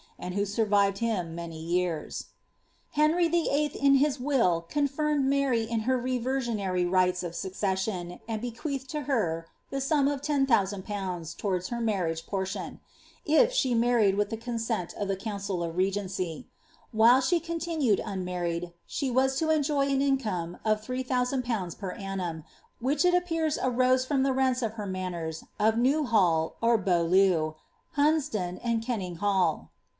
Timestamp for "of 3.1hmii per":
20.65-21.91